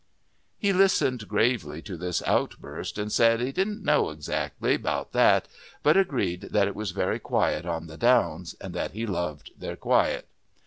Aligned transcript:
He 0.57 0.73
listened 0.73 1.27
gravely 1.27 1.79
to 1.83 1.95
this 1.95 2.23
outburst, 2.25 2.97
and 2.97 3.11
said 3.11 3.39
he 3.39 3.51
didn't 3.51 3.83
know 3.83 4.09
exactly 4.09 4.75
'bout 4.75 5.11
that, 5.11 5.47
but 5.83 5.95
agreed 5.95 6.41
that 6.49 6.67
it 6.67 6.73
was 6.73 6.89
very 6.89 7.19
quiet 7.19 7.67
on 7.67 7.85
the 7.85 7.97
downs, 7.97 8.55
and 8.59 8.73
that 8.73 8.93
he 8.93 9.05
loved 9.05 9.51
their 9.55 9.75
quiet. 9.75 10.27